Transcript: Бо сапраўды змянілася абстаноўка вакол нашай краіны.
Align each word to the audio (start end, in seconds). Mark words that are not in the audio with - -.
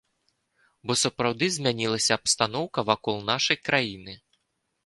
Бо 0.91 0.95
сапраўды 1.01 1.49
змянілася 1.57 2.11
абстаноўка 2.21 2.79
вакол 2.91 3.23
нашай 3.31 3.57
краіны. 3.67 4.21